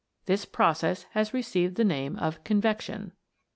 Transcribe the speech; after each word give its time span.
This 0.25 0.45
process 0.45 1.03
has 1.11 1.31
received 1.31 1.75
the 1.75 1.83
name 1.83 2.15
of 2.17 2.43
convection. 2.43 3.11